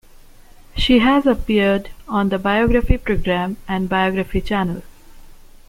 [0.75, 4.81] She has appeared on the "Biography" program and Biography Channel.